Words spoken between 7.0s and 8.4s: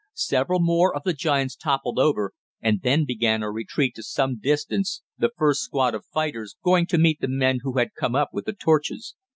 the men who had come up